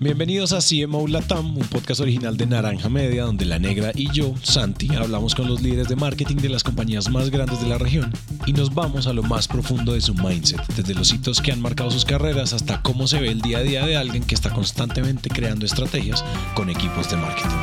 [0.00, 4.32] Bienvenidos a CMO Latam, un podcast original de Naranja Media, donde la negra y yo,
[4.44, 8.12] Santi, hablamos con los líderes de marketing de las compañías más grandes de la región
[8.46, 11.60] y nos vamos a lo más profundo de su mindset, desde los hitos que han
[11.60, 14.50] marcado sus carreras hasta cómo se ve el día a día de alguien que está
[14.50, 16.24] constantemente creando estrategias
[16.54, 17.56] con equipos de marketing.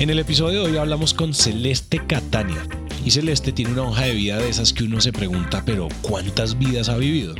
[0.00, 2.66] En el episodio de hoy hablamos con Celeste Catania.
[3.04, 6.58] Y Celeste tiene una hoja de vida de esas que uno se pregunta, pero ¿cuántas
[6.58, 7.36] vidas ha vivido?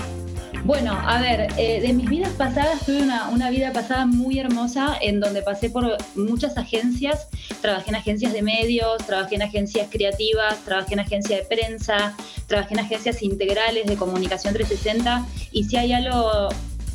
[0.65, 4.97] Bueno, a ver, eh, de mis vidas pasadas tuve una, una, vida pasada muy hermosa
[4.99, 7.29] en donde pasé por muchas agencias,
[7.61, 12.73] trabajé en agencias de medios, trabajé en agencias creativas, trabajé en agencias de prensa, trabajé
[12.73, 16.49] en agencias integrales de comunicación 360 y si hay algo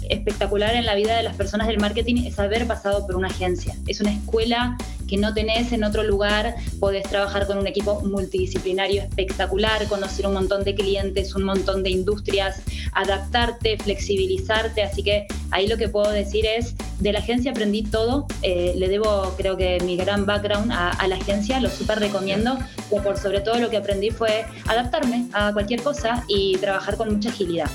[0.10, 3.76] espectacular en la vida de las personas del marketing es haber pasado por una agencia.
[3.88, 4.78] Es una escuela
[5.08, 10.34] que no tenés en otro lugar, podés trabajar con un equipo multidisciplinario espectacular, conocer un
[10.34, 12.62] montón de clientes, un montón de industrias,
[12.94, 18.28] adaptarte, flexibilizarte, así que ahí lo que puedo decir es, de la agencia aprendí todo,
[18.44, 23.04] eh, le debo creo que mi gran background a, la agencia, lo súper recomiendo, pero
[23.04, 27.30] por sobre todo lo que aprendí fue adaptarme a cualquier cosa y trabajar con mucha
[27.30, 27.70] agilidad.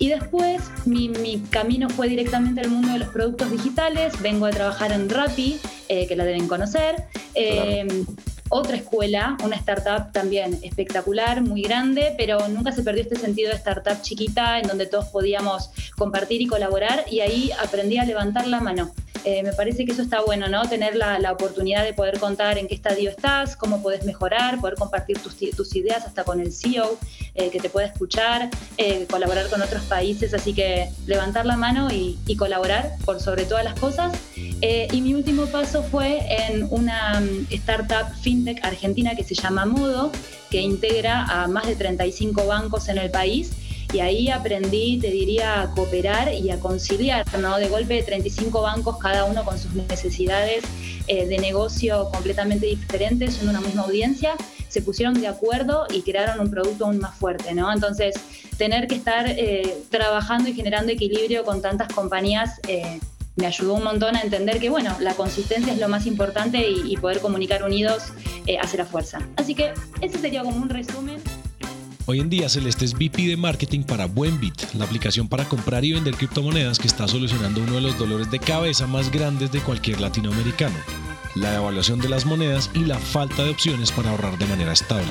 [0.00, 4.18] Y después mi, camino fue directamente al mundo de los productos digitales.
[4.22, 7.04] Vengo a trabajar en Rappi, eh, que la deben conocer.
[7.34, 7.86] Eh,
[8.48, 13.56] otra escuela, una startup también espectacular, muy grande, pero nunca se perdió este sentido de
[13.56, 18.60] startup chiquita en donde todos podíamos compartir y colaborar y ahí aprendí a levantar la
[18.60, 18.92] mano.
[19.24, 20.62] Eh, me parece que eso está bueno, ¿no?
[20.68, 25.18] Tener la, oportunidad de poder contar en qué estadio estás, cómo puedes mejorar, poder compartir
[25.18, 26.98] tus, tus ideas hasta con el CEO,
[27.34, 30.34] eh, que te pueda escuchar, eh, colaborar con otros países.
[30.34, 34.12] Así que levantar la mano y, y colaborar por sobre todas las cosas.
[34.34, 40.10] y mi último paso fue en una mm, startup fintech argentina que se llama Modo,
[40.50, 43.52] que integra a más de 35 bancos en el país
[43.92, 47.56] y ahí aprendí, te diría, a cooperar y a conciliar, ¿no?
[47.58, 50.64] De golpe de 35 bancos, cada uno con sus necesidades
[51.08, 54.34] eh, de negocio completamente diferentes en una misma audiencia,
[54.68, 57.72] se pusieron de acuerdo y crearon un producto aún más fuerte, ¿no?
[57.72, 58.14] Entonces,
[58.56, 63.00] tener que estar eh, trabajando y generando equilibrio con tantas compañías eh,
[63.36, 66.92] me ayudó un montón a entender que, bueno, la consistencia es lo más importante y,
[66.92, 68.12] y poder comunicar unidos
[68.60, 69.20] hace la fuerza.
[69.36, 71.22] Así que ese sería como un resumen.
[72.10, 75.92] Hoy en día Celeste es VP de marketing para Buenbit, la aplicación para comprar y
[75.92, 80.00] vender criptomonedas que está solucionando uno de los dolores de cabeza más grandes de cualquier
[80.00, 80.74] latinoamericano,
[81.36, 85.06] la devaluación de las monedas y la falta de opciones para ahorrar de manera estable.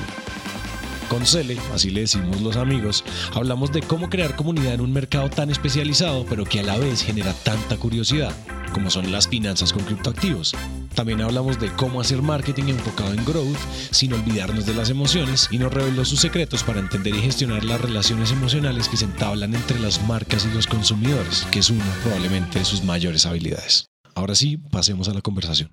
[1.08, 5.30] Con Cele, así le decimos los amigos, hablamos de cómo crear comunidad en un mercado
[5.30, 8.36] tan especializado pero que a la vez genera tanta curiosidad,
[8.70, 10.54] como son las finanzas con criptoactivos,
[10.94, 13.58] también hablamos de cómo hacer marketing enfocado en growth
[13.90, 17.80] sin olvidarnos de las emociones y nos reveló sus secretos para entender y gestionar las
[17.80, 22.58] relaciones emocionales que se entablan entre las marcas y los consumidores, que es una probablemente
[22.60, 23.86] de sus mayores habilidades.
[24.14, 25.70] Ahora sí, pasemos a la conversación.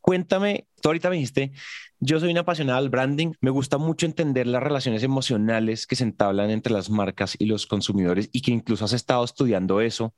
[0.00, 1.52] Cuéntame, tú ahorita me dijiste,
[2.00, 6.04] yo soy una apasionada del branding, me gusta mucho entender las relaciones emocionales que se
[6.04, 10.14] entablan entre las marcas y los consumidores y que incluso has estado estudiando eso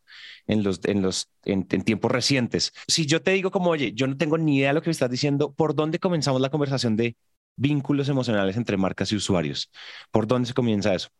[0.46, 2.72] en los en los en, tiempos recientes.
[2.86, 4.92] Si yo te digo como, oye, yo no tengo ni idea de lo que me
[4.92, 7.16] estás diciendo, ¿por dónde comenzamos la conversación de
[7.56, 9.70] vínculos emocionales entre marcas y usuarios?
[10.10, 11.10] ¿Por dónde se comienza eso?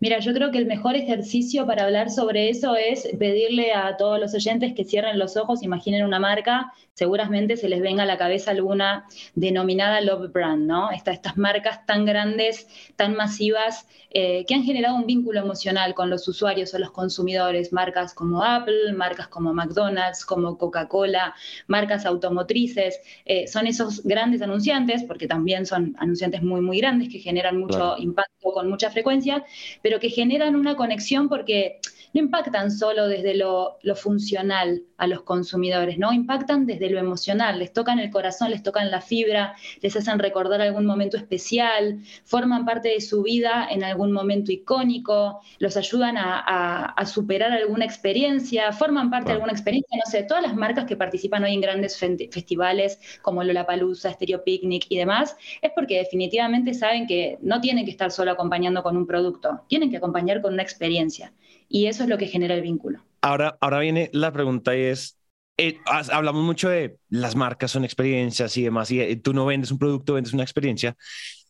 [0.00, 4.18] Mira, yo creo que el mejor ejercicio para hablar sobre eso es pedirle a todos
[4.18, 8.18] los oyentes que cierren los ojos, imaginen una marca, seguramente se les venga a la
[8.18, 10.90] cabeza alguna denominada Love Brand, ¿no?
[10.90, 12.66] estas marcas tan grandes,
[12.96, 17.72] tan masivas, eh, que han generado un vínculo emocional con los usuarios o los consumidores,
[17.72, 21.34] marcas como Apple, marcas como McDonald's, como Coca-Cola,
[21.66, 27.20] marcas automotrices, eh, son esos grandes anunciantes, porque también son anunciantes muy, muy grandes que
[27.20, 29.44] generan mucho impacto con mucha frecuencia,
[29.82, 31.78] pero que generan una conexión porque
[32.12, 36.12] no impactan solo desde lo, funcional a los consumidores, ¿no?
[36.12, 40.60] Impactan desde lo emocional, les tocan el corazón, les tocan la fibra, les hacen recordar
[40.60, 46.94] algún momento especial, forman parte de su vida en algún momento icónico, los ayudan a,
[47.06, 51.44] superar alguna experiencia, forman parte de alguna experiencia, no sé, todas las marcas que participan
[51.44, 57.38] hoy en grandes festivales como Lollapalooza, Stereo Picnic y demás, es porque definitivamente saben que
[57.42, 61.32] no tienen que estar solo acompañando con un producto, tienen que acompañar con una experiencia
[61.72, 63.02] y eso es lo que genera el vínculo.
[63.22, 65.18] Ahora, ahora viene la pregunta y es,
[65.56, 69.70] eh, hablamos mucho de las marcas son experiencias y demás, y eh, tú no vendes
[69.70, 70.96] un producto, vendes una experiencia.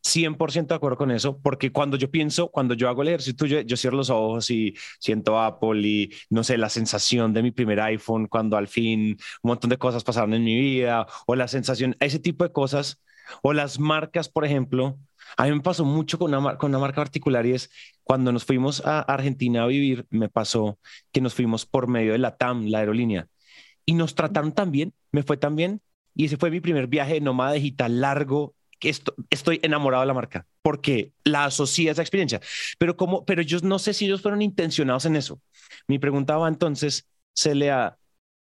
[0.04, 3.60] 100% de acuerdo con eso, porque cuando yo pienso, cuando yo hago el ejercicio tuyo,
[3.60, 7.80] yo cierro los ojos y siento Apple y no sé, la sensación de mi primer
[7.80, 11.96] iPhone cuando al fin un montón de cosas pasaron en mi vida, o la sensación,
[12.00, 13.00] ese tipo de cosas,
[13.42, 14.98] o las marcas, por ejemplo,
[15.36, 17.70] A mí me pasó mucho con una, marca particular y es
[18.04, 20.78] cuando nos fuimos a Argentina a vivir, me pasó
[21.12, 23.28] que nos fuimos por medio de la TAM, la aerolínea,
[23.86, 25.80] y nos trataron tan bien, me fue tan bien,
[26.14, 28.54] y ese fue mi primer viaje de nómada digital largo,
[29.30, 32.40] estoy enamorado de la marca, porque la asocié a esa experiencia.
[32.78, 35.40] Pero, como, pero yo no sé si ellos fueron intencionados en eso.
[35.86, 37.96] Mi pregunta va entonces, Celia,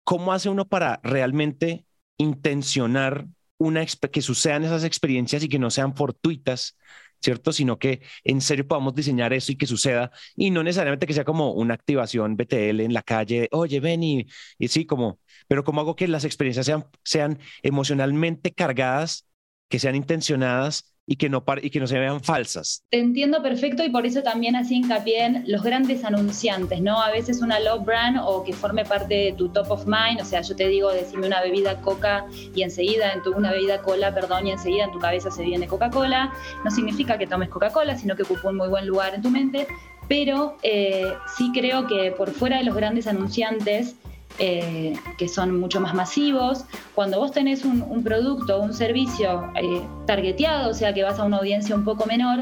[0.04, 1.86] ¿cómo hace uno para realmente
[2.18, 6.78] intencionar una que sucedan esas experiencias y que no sean fortuitas,
[7.22, 7.52] ¿cierto?
[7.54, 11.24] Sino que en serio podamos diseñar eso y que suceda y no necesariamente que sea
[11.26, 14.28] como una activación BTL en la calle, oye, ven y,
[14.58, 19.28] y sí, como, pero cómo hago que las experiencias sean, sean emocionalmente cargadas,
[19.70, 22.84] que sean intencionadas y que, no y que no se vean falsas.
[22.90, 27.02] Te entiendo perfecto y por eso también así hincapié en los grandes anunciantes, ¿no?
[27.02, 30.26] A veces una love brand o que forme parte de tu top of mind, o
[30.26, 34.14] sea, yo te digo, decime una bebida coca y enseguida en tu, una bebida cola,
[34.14, 36.34] perdón, y enseguida en tu cabeza se viene Coca-Cola,
[36.64, 39.68] no significa que tomes Coca-Cola, sino que ocupa un muy buen lugar en tu mente,
[40.08, 43.96] pero eh, sí creo que por fuera de los grandes anunciantes,
[44.40, 46.66] eh, que son mucho más masivos.
[46.96, 51.24] Cuando vos tenés un, producto o un servicio eh, targeteado, o sea que vas a
[51.24, 52.40] una audiencia un poco menor,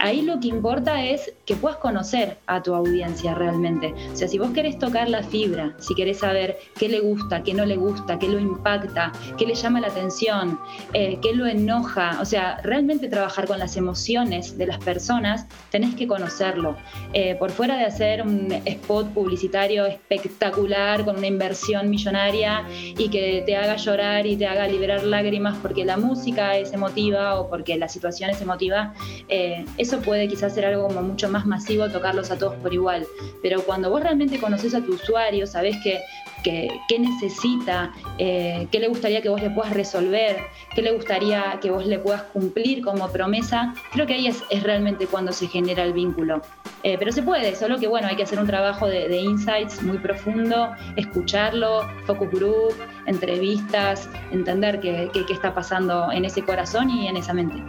[0.00, 3.94] ahí lo que importa es que puedas conocer a tu audiencia realmente.
[4.12, 7.54] O sea, si vos querés tocar la fibra, si querés saber qué le gusta, qué
[7.54, 10.58] no le gusta, qué lo impacta, qué le llama la atención,
[10.92, 15.94] eh, qué lo enoja, o sea, realmente trabajar con las emociones de las personas, tenés
[15.94, 16.76] que conocerlo.
[17.12, 23.42] Eh, por fuera de hacer un spot publicitario espectacular con una inversión millonaria y que
[23.44, 27.76] te haga llorar y te haga liberar lágrimas porque la música es emotiva o porque
[27.76, 28.94] la situación es emotiva,
[29.28, 33.06] eh, eso puede quizás ser algo como mucho más masivo, tocarlos a todos por igual.
[33.42, 36.00] Pero cuando vos realmente conoces a tu usuario, sabés que
[36.42, 40.38] qué necesita, eh, qué le gustaría que vos le puedas resolver,
[40.74, 45.06] qué le gustaría que vos le puedas cumplir como promesa, creo que ahí es, realmente
[45.06, 46.40] cuando se genera el vínculo.
[46.84, 49.98] Eh, pero se puede, solo que bueno, hay que hacer un trabajo de, insights muy
[49.98, 52.74] profundo, escucharlo, focus group,
[53.06, 57.60] entrevistas, entender qué, qué está pasando en ese corazón y en esa mente.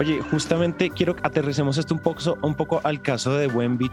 [0.00, 3.92] Oye, justamente quiero que aterricemos esto un poco, un poco al caso de Wenbit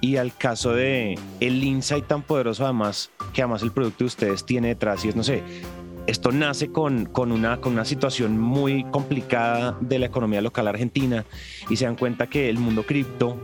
[0.00, 4.46] y al caso de el insight tan poderoso además que además el producto de ustedes
[4.46, 5.42] tiene detrás y es no sé
[6.06, 11.26] esto nace con, con, una, con una situación muy complicada de la economía local argentina
[11.68, 13.36] y se dan cuenta que el mundo cripto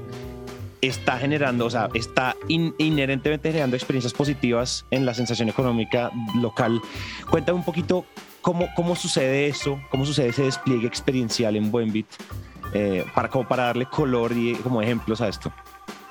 [0.81, 6.81] está generando, o sea, está inherentemente generando experiencias positivas en la sensación económica local.
[7.29, 8.07] Cuéntame un poquito
[8.43, 9.81] ¿Cómo, ¿Cómo sucede eso?
[9.91, 12.07] ¿Cómo sucede ese despliegue experiencial en Buenbit?
[12.73, 15.53] Eh, para, como para darle color y como ejemplos a esto.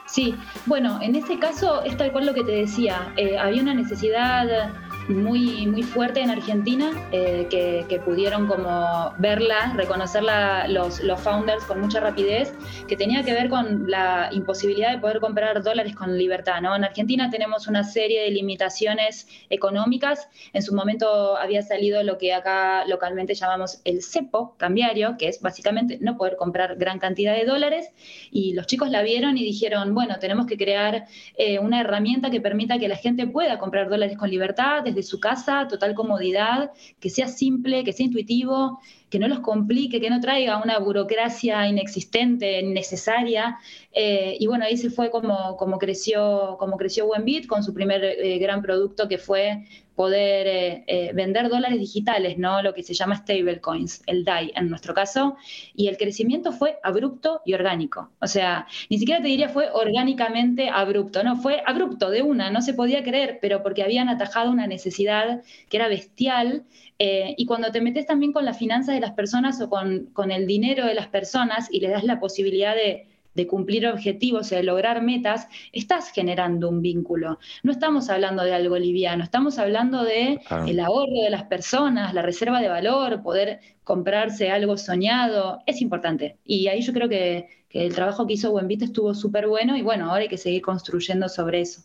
[0.06, 0.36] Sí,
[0.66, 3.14] bueno, en este caso es tal cual lo que te decía.
[3.16, 4.74] Eh, había una necesidad
[5.10, 11.82] muy, muy fuerte en Argentina, eh, que, pudieron como verla, reconocerla los, los founders con
[11.82, 12.54] mucha rapidez,
[12.88, 16.62] que tenía que ver con la imposibilidad de poder comprar dólares con libertad.
[16.62, 16.76] ¿no?
[16.76, 20.30] En Argentina tenemos una serie de limitaciones económicas.
[20.54, 25.42] En su momento había salido lo que acá localmente llamamos el cepo cambiario, que es
[25.42, 27.92] básicamente no poder comprar gran cantidad de dólares.
[28.32, 31.06] Y los chicos la vieron y dijeron, bueno, tenemos que crear
[31.38, 35.19] eh, una herramienta que permita que la gente pueda comprar dólares con libertad desde su
[35.19, 38.80] casa, total comodidad, que sea simple, que sea intuitivo,
[39.10, 43.58] que no los complique, que no traiga una burocracia inexistente, innecesaria.
[43.91, 48.03] Eh, y bueno, ahí se fue como, como creció, como creció Buenbit con su primer
[48.03, 49.65] eh, gran producto que fue
[50.00, 52.62] poder eh, eh, vender dólares digitales, ¿no?
[52.62, 55.36] Lo que se llama stablecoins, el DAI en nuestro caso,
[55.75, 58.10] y el crecimiento fue abrupto y orgánico.
[58.22, 62.62] O sea, ni siquiera te diría fue orgánicamente abrupto, no, fue abrupto de una, no
[62.62, 66.63] se podía creer, pero porque habían atajado una necesidad que era bestial.
[66.98, 70.32] Eh, y cuando te metes también con las finanzas de las personas o con, con
[70.32, 74.55] el dinero de las personas y le das la posibilidad de de cumplir objetivos y
[74.55, 77.39] de lograr metas, estás generando un vínculo.
[77.63, 82.21] No estamos hablando de algo liviano, estamos hablando de el ahorro de las personas, la
[82.21, 86.38] reserva de valor, poder comprarse algo soñado, es importante.
[86.45, 90.09] Y ahí yo creo que, el trabajo que hizo Buenvita estuvo súper bueno y bueno,
[90.09, 91.81] ahora hay que seguir construyendo sobre eso.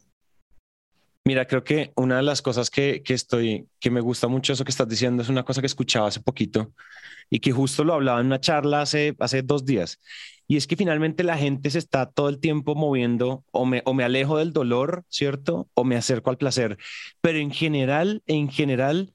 [1.26, 4.64] Mira, creo que una de las cosas que, que, estoy, que me gusta mucho eso
[4.64, 6.72] que estás diciendo es una cosa que escuchaba hace poquito
[7.30, 10.00] y que justo lo hablaba en una charla hace, hace dos días
[10.46, 13.94] y es que finalmente la gente se está todo el tiempo moviendo o me, o
[13.94, 15.70] me alejo del dolor, ¿cierto?
[15.74, 16.76] O me acerco al placer.
[17.22, 19.13] Pero en general, en general,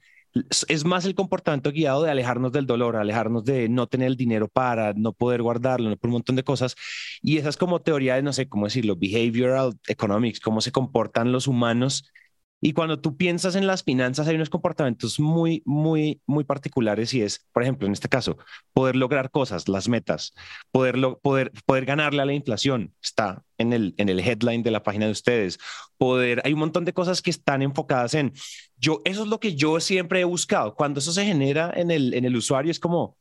[0.68, 4.48] es más el comportamiento guiado de alejarnos del dolor, alejarnos de no tener el dinero
[4.48, 6.76] para, no poder guardarlo, por un montón de cosas.
[7.22, 11.48] Y esa es como teoría no sé cómo decirlo, behavioral economics, cómo se comportan los
[11.48, 12.12] humanos
[12.62, 17.22] Y cuando tú piensas en las finanzas, hay unos comportamientos muy, muy, muy particulares y
[17.22, 18.38] es, por ejemplo, en este caso,
[18.74, 20.34] poder lograr cosas, las metas,
[20.72, 24.84] poder, poder, poder ganarle a la inflación, está en el, en el headline de la
[24.84, 25.58] página de ustedes,
[25.98, 28.34] poder, hay un montón de cosas que están enfocadas en,
[28.78, 30.76] yo, eso es lo que yo siempre he buscado.
[30.76, 33.18] Cuando eso se genera en el, en el usuario, es como,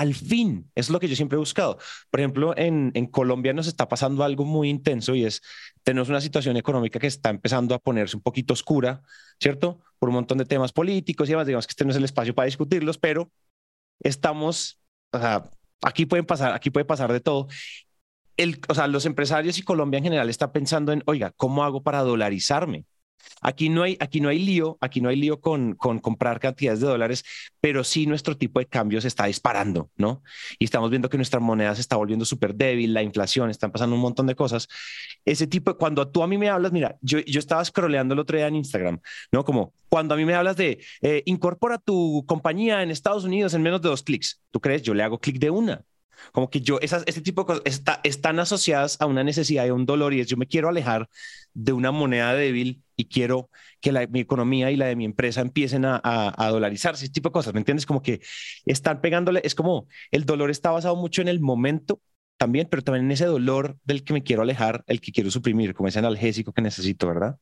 [0.00, 1.76] al fin, es lo que yo siempre he buscado.
[2.10, 5.42] Por ejemplo, en, Colombia nos está pasando algo muy intenso y es,
[5.82, 9.02] tenemos una situación económica que está empezando a ponerse un poquito oscura,
[9.38, 9.80] ¿cierto?
[9.98, 12.34] Por un montón de temas políticos y demás, digamos que este no es el espacio
[12.34, 13.30] para discutirlos, pero
[14.02, 14.80] estamos,
[15.12, 15.50] o sea,
[15.82, 17.48] aquí pueden pasar, aquí puede pasar de todo.
[18.38, 21.82] El, o sea, los empresarios y Colombia en general están pensando en, oiga, ¿cómo hago
[21.82, 22.86] para dolarizarme?
[23.42, 26.80] Aquí no hay, aquí no hay lío, aquí no hay lío con, con comprar cantidades
[26.80, 27.24] de dólares,
[27.60, 30.22] pero sí nuestro tipo de cambio se está disparando, ¿no?
[30.58, 33.96] Y estamos viendo que nuestra moneda se está volviendo súper débil, la inflación, están pasando
[33.96, 34.68] un montón de cosas.
[35.24, 38.36] Ese tipo, cuando tú a mí me hablas, mira, yo, yo estaba scrolleando el otro
[38.36, 39.00] día en Instagram,
[39.32, 39.44] ¿no?
[39.44, 43.62] Como cuando a mí me hablas de eh, incorpora tu compañía en Estados Unidos en
[43.62, 44.82] menos de dos clics, ¿tú crees?
[44.82, 45.84] Yo le hago clic de una.
[46.32, 49.68] Como que yo, esas, este tipo de cosas está, están asociadas a una necesidad y
[49.68, 51.08] a un dolor y es yo me quiero alejar
[51.54, 53.50] de una moneda débil y quiero
[53.80, 57.30] que la, mi economía y la de mi empresa empiecen a, a, dolarizarse, ese tipo
[57.30, 57.86] de cosas, ¿me entiendes?
[57.86, 58.20] Como que
[58.66, 62.00] están pegándole, es como el dolor está basado mucho en el momento
[62.36, 65.74] también, pero también en ese dolor del que me quiero alejar, el que quiero suprimir,
[65.74, 67.36] como ese analgésico que necesito, ¿verdad?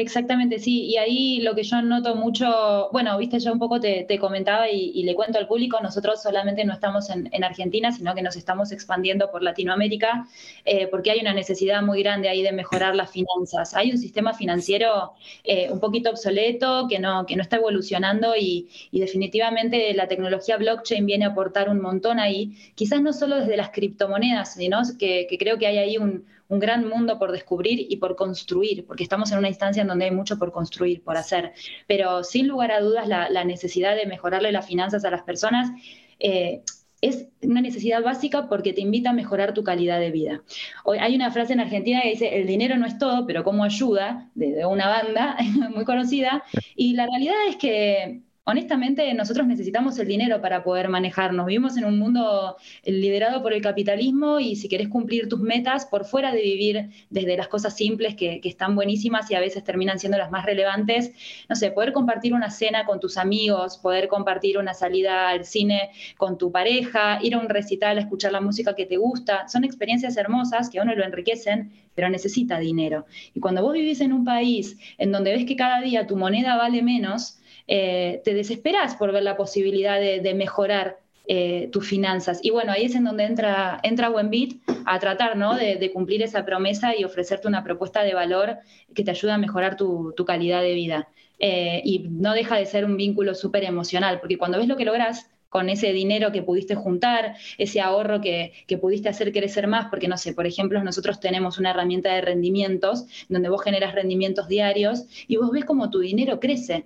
[0.00, 0.84] Exactamente, sí.
[0.84, 5.02] Y ahí lo que yo noto mucho, bueno, viste, yo un poco te, comentaba y,
[5.02, 9.28] le cuento al público, nosotros solamente no estamos en, Argentina, sino que nos estamos expandiendo
[9.32, 10.28] por Latinoamérica,
[10.64, 13.74] eh, porque hay una necesidad muy grande ahí de mejorar las finanzas.
[13.74, 18.68] Hay un sistema financiero eh, un poquito obsoleto, que no, que no está evolucionando y,
[18.92, 23.70] definitivamente la tecnología blockchain viene a aportar un montón ahí, quizás no solo desde las
[23.70, 28.16] criptomonedas, sino que creo que hay ahí un un gran mundo por descubrir y por
[28.16, 31.52] construir, porque estamos en una instancia en donde hay mucho por construir, por hacer.
[31.86, 35.70] Pero sin lugar a dudas, la, necesidad de mejorarle las finanzas a las personas
[36.18, 36.62] eh,
[37.00, 40.42] es una necesidad básica porque te invita a mejorar tu calidad de vida.
[40.84, 43.62] Hoy hay una frase en Argentina que dice, el dinero no es todo, pero cómo
[43.64, 45.36] ayuda, de una banda
[45.74, 46.42] muy conocida,
[46.74, 51.44] y la realidad es que honestamente nosotros necesitamos el dinero para poder manejarnos.
[51.44, 56.06] Vivimos en un mundo liderado por el capitalismo y si querés cumplir tus metas, por
[56.06, 60.16] fuera de vivir desde las cosas simples que, están buenísimas y a veces terminan siendo
[60.16, 61.12] las más relevantes,
[61.50, 65.90] no sé, poder compartir una cena con tus amigos, poder compartir una salida al cine
[66.16, 69.64] con tu pareja, ir a un recital a escuchar la música que te gusta, son
[69.64, 73.04] experiencias hermosas que a uno lo enriquecen, pero necesita dinero.
[73.34, 76.56] Y cuando vos vivís en un país en donde ves que cada día tu moneda
[76.56, 77.38] vale menos,
[77.68, 82.40] eh, te desesperas por ver la posibilidad de, mejorar eh, tus finanzas.
[82.42, 85.54] Y bueno, ahí es en donde entra, entra Buenbit a tratar ¿no?
[85.54, 88.56] de, cumplir esa promesa y ofrecerte una propuesta de valor
[88.94, 91.08] que te ayuda a mejorar tu, calidad de vida.
[91.38, 94.86] Eh, y no deja de ser un vínculo súper emocional, porque cuando ves lo que
[94.86, 99.86] logras con ese dinero que pudiste juntar, ese ahorro que, que, pudiste hacer crecer más,
[99.88, 104.48] porque no sé, por ejemplo, nosotros tenemos una herramienta de rendimientos donde vos generas rendimientos
[104.48, 106.84] diarios y vos ves cómo tu dinero crece.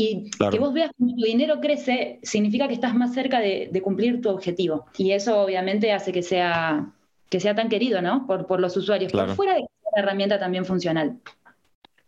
[0.00, 4.22] Y que vos veas que tu dinero crece significa que estás más cerca de, cumplir
[4.22, 4.86] tu objetivo.
[4.96, 6.90] Y eso obviamente hace que sea,
[7.28, 8.26] que sea tan querido, ¿no?
[8.26, 11.18] Por, por los usuarios, por fuera de una herramienta también funcional.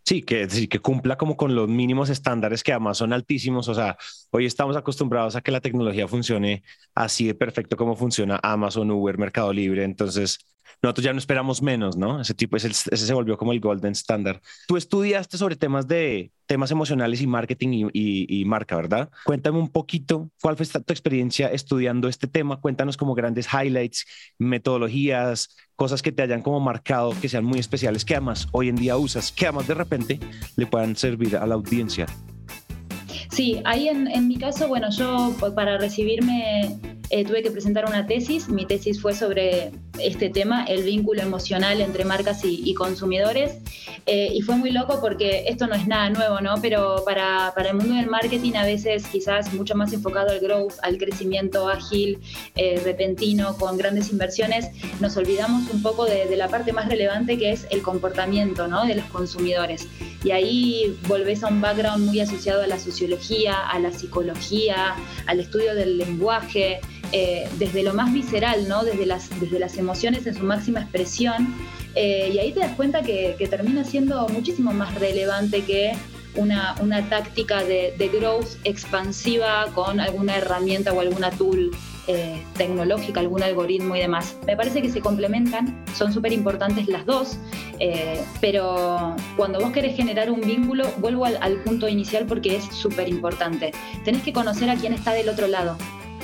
[0.05, 3.69] Sí, que, que cumpla como con los mínimos estándares que además son altísimos.
[3.69, 3.99] O sea,
[4.31, 6.63] hoy estamos acostumbrados a que la tecnología funcione
[6.95, 9.85] así de perfecto como funciona Amazon, Uber, Mercado Libre.
[9.85, 10.39] Entonces,
[10.83, 12.21] nosotros ya no esperamos menos, ¿no?
[12.21, 14.41] Ese tipo, ese, ese se volvió como el golden standard.
[14.67, 19.11] Tú estudiaste sobre temas de temas emocionales y marketing y, marca, ¿verdad?
[19.25, 22.61] Cuéntame un poquito cuál fue tu experiencia estudiando este tema.
[22.61, 24.05] Cuéntanos como grandes highlights,
[24.39, 28.77] metodologías, cosas que te hayan como marcado, que sean muy especiales, que además hoy en
[28.77, 30.21] día usas, que además de repente
[30.57, 32.07] le puedan servir a la audiencia.
[33.31, 38.07] Sí, ahí en, en mi caso, bueno, yo para recibirme eh, tuve que presentar una
[38.07, 38.49] tesis.
[38.49, 43.59] Mi tesis fue sobre este tema, el vínculo emocional entre marcas y, consumidores.
[44.07, 46.55] Eh, y fue muy loco porque esto no es nada nuevo, ¿no?
[46.63, 50.73] Pero para, para, el mundo del marketing a veces quizás mucho más enfocado al growth,
[50.83, 52.19] al crecimiento ágil,
[52.57, 57.37] eh, repentino, con grandes inversiones, nos olvidamos un poco de, de, la parte más relevante
[57.37, 58.87] que es el comportamiento, ¿no?
[58.87, 59.87] De los consumidores.
[60.25, 65.41] Y ahí volvés a un background muy asociado a la sociología, a la psicología, al
[65.41, 66.81] estudio del lenguaje,
[67.13, 68.85] eh, desde lo más visceral, ¿no?
[68.85, 71.55] desde, las, desde las emociones en su máxima expresión.
[71.95, 75.93] Eh, y ahí te das cuenta que, termina siendo muchísimo más relevante que
[76.37, 81.71] una, una táctica de, de, growth expansiva con alguna herramienta o alguna tool
[82.09, 84.37] eh, tecnológica, algún algoritmo y demás.
[84.45, 87.39] Me parece que se complementan, son súper importantes las dos,
[87.79, 92.65] eh, pero cuando vos querés generar un vínculo, vuelvo al, al punto inicial porque es
[92.65, 93.71] súper importante.
[94.05, 95.79] Tenés que conocer a quién está del otro lado.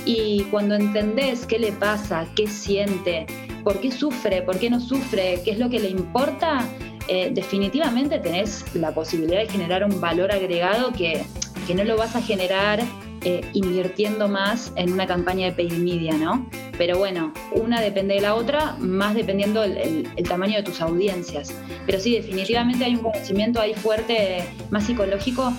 [0.04, 3.26] Y cuando entendés qué le pasa, qué siente,
[3.64, 6.66] por qué sufre, por qué no sufre, qué es lo que le importa,
[7.08, 11.22] eh, definitivamente tenés la posibilidad de generar un valor agregado que,
[11.66, 12.80] que no lo vas a generar
[13.24, 16.48] eh, invirtiendo más en una campaña de paid media, ¿no?
[16.76, 21.52] Pero bueno, una depende de la otra, más dependiendo el, tamaño de tus audiencias.
[21.84, 25.52] Pero sí, definitivamente hay un conocimiento ahí fuerte, más psicológico,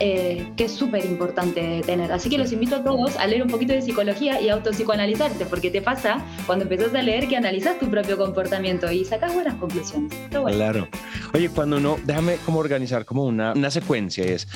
[0.00, 2.10] eh, que es súper importante tener.
[2.10, 5.70] Así que los invito a todos a leer un poquito de psicología y autopsicoanalizarte, porque
[5.70, 10.12] te pasa cuando empezás a leer que analizas tu propio comportamiento y sacas buenas conclusiones.
[10.30, 10.88] Claro.
[11.34, 14.48] Oye, cuando uno, déjame como organizar como una, una secuencia, es,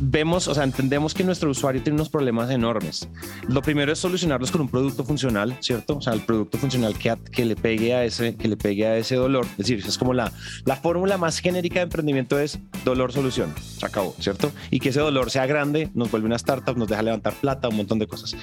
[0.00, 3.08] vemos, o sea, entendemos que nuestro usuario tiene unos problemas enormes.
[3.48, 5.96] Lo primero es solucionarlos con un producto funcional, ¿cierto?
[5.96, 8.96] O sea, el producto funcional que, que le pegue a ese, que le pegue a
[8.96, 9.46] ese dolor.
[9.52, 10.32] Es decir, es como la,
[10.64, 13.54] la fórmula más genérica de emprendimiento es dolor-solución.
[13.78, 14.52] Se acabó, ¿cierto?
[14.80, 17.98] Que ese dolor sea grande, nos vuelve una startup, nos deja levantar plata, un montón
[17.98, 18.36] de cosas.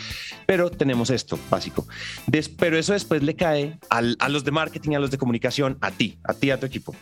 [0.45, 1.87] Pero tenemos esto básico.
[2.57, 6.17] pero eso después le cae a los de marketing, a los de comunicación, a ti,
[6.23, 6.95] a ti, a tu equipo.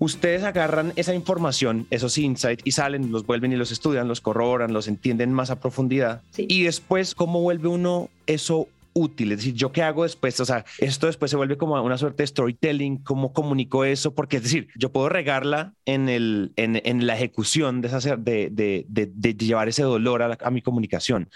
[0.00, 4.72] Ustedes agarran esa información, esos insights y salen, los vuelven y los estudian, los corroboran,
[4.72, 6.22] los entienden más a profundidad.
[6.38, 9.32] Y después, ¿cómo vuelve uno eso útil.
[9.32, 10.38] Es decir, ¿yo qué hago después?
[10.40, 14.14] O sea, esto después se vuelve como una suerte de storytelling, ¿cómo comunico eso?
[14.14, 18.50] Porque es decir, yo puedo regarla en, el, en, en la ejecución de, esa, de,
[18.50, 21.28] de, de, llevar ese dolor a, a mi comunicación.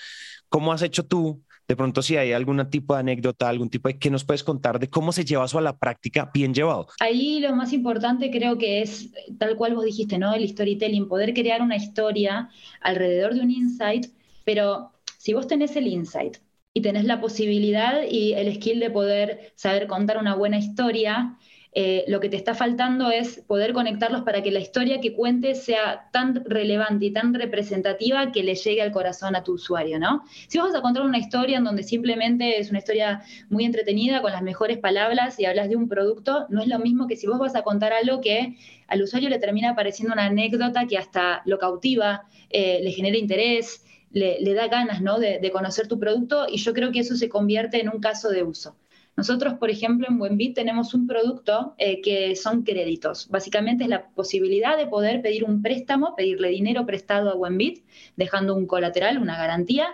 [0.49, 3.99] ¿Cómo has hecho tú de pronto si hay algún tipo de anécdota, algún tipo de
[3.99, 6.89] que nos puedes contar de cómo se lleva eso a la práctica bien llevado.
[7.01, 10.35] Ahí lo más importante creo que es tal cual vos dijiste, ¿no?
[10.35, 14.07] El storytelling, poder crear una historia alrededor de un insight,
[14.45, 16.37] pero si vos tenés el insight,
[16.75, 21.39] y tenés la posibilidad y el skill de poder saber contar una buena historia,
[21.77, 25.65] eh, lo que te está faltando es poder conectarlos para que la historia que cuentes
[25.65, 30.23] sea tan relevante y tan representativa que le llegue al corazón a tu usuario, ¿no?
[30.47, 34.31] Si vas a contar una historia en donde simplemente es una historia muy entretenida con
[34.31, 37.41] las mejores palabras y hablas de un producto, no es lo mismo que si vos
[37.41, 38.57] vas a contar algo que
[38.87, 43.85] al usuario le termina pareciendo una anécdota que hasta lo cautiva, eh, le genera interés,
[44.15, 45.19] le, da ganas ¿no?
[45.19, 48.43] de, conocer tu producto y yo creo que eso se convierte en un caso de
[48.43, 48.77] uso.
[49.17, 53.29] Nosotros, por ejemplo, en Buenbit tenemos un producto eh, que son créditos.
[53.29, 57.85] Básicamente es la posibilidad de poder pedir un préstamo, pedirle dinero prestado a Buenbit,
[58.17, 59.89] dejando un colateral, una garantía,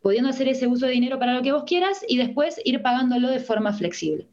[0.00, 3.28] pudiendo hacer ese uso de dinero para lo que vos quieras y después ir pagándolo
[3.28, 4.26] de forma flexible.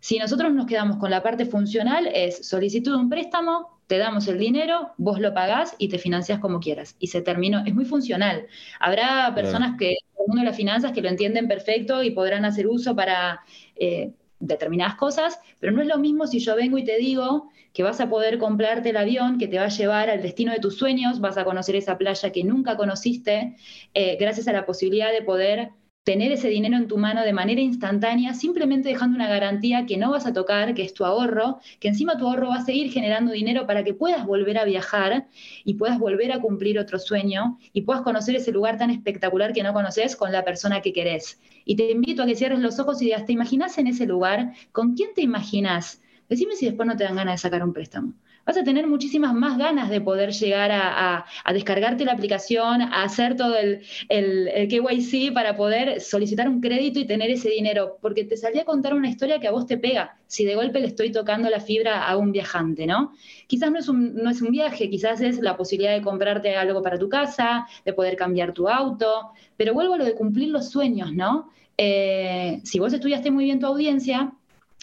[0.00, 4.26] Si nosotros nos quedamos con la parte funcional, es solicitud de un préstamo, te damos
[4.26, 6.96] el dinero, vos lo pagás y te financias como quieras.
[6.98, 7.62] Y se terminó.
[7.66, 8.46] Es muy funcional.
[8.80, 12.96] Habrá personas que, mundo de las finanzas, que lo entienden perfecto y podrán hacer uso
[12.96, 13.42] para
[13.76, 17.82] eh, determinadas cosas, pero no es lo mismo si yo vengo y te digo que
[17.82, 20.78] vas a poder comprarte el avión que te va a llevar al destino de tus
[20.78, 23.56] sueños, vas a conocer esa playa que nunca conociste,
[23.92, 25.68] eh, gracias a la posibilidad de poder
[26.04, 30.10] tener ese dinero en tu mano de manera instantánea, simplemente dejando una garantía que no
[30.10, 33.32] vas a tocar, que es tu ahorro, que encima tu ahorro va a seguir generando
[33.32, 35.28] dinero para que puedas volver a viajar
[35.64, 39.62] y puedas volver a cumplir otro sueño y puedas conocer ese lugar tan espectacular que
[39.62, 41.40] no conoces con la persona que querés.
[41.64, 44.54] Y te invito a que cierres los ojos y digas, ¿te imaginas en ese lugar?
[44.72, 46.02] ¿Con quién te imaginas?
[46.28, 49.34] Decime si después no te dan ganas de sacar un préstamo vas a tener muchísimas
[49.34, 55.32] más ganas de poder llegar a, descargarte la aplicación, a hacer todo el, el, KYC
[55.32, 59.08] para poder solicitar un crédito y tener ese dinero, porque te salía a contar una
[59.08, 62.16] historia que a vos te pega, si de golpe le estoy tocando la fibra a
[62.16, 63.12] un viajante, ¿no?
[63.46, 66.82] Quizás no es un, no es un viaje, quizás es la posibilidad de comprarte algo
[66.82, 70.70] para tu casa, de poder cambiar tu auto, pero vuelvo a lo de cumplir los
[70.70, 71.50] sueños, ¿no?
[71.76, 74.32] Eh, si vos estudiaste muy bien tu audiencia,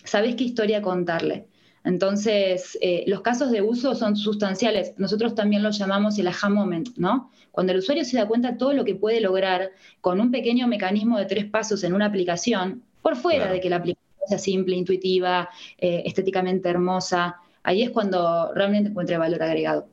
[0.04, 1.48] sabés qué historia contarle.
[1.90, 4.94] Entonces, eh, los casos de uso son sustanciales.
[4.98, 7.32] Nosotros también los llamamos el aha moment, ¿no?
[7.52, 10.68] Cuando el usuario se da cuenta de todo lo que puede lograr con un pequeño
[10.68, 14.76] mecanismo de tres pasos en una aplicación, por fuera de que la aplicación sea simple,
[14.76, 15.50] intuitiva,
[15.80, 19.88] eh, estéticamente hermosa, ahí es cuando realmente encuentra valor agregado.